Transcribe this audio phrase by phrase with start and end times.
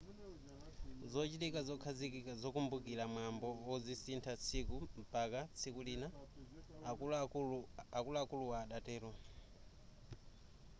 [1.11, 6.07] zochitika zokhazikika zokumbukira mwambo azisintha tsiku mpaka tsiku lina
[7.99, 9.11] akuluakulu adatero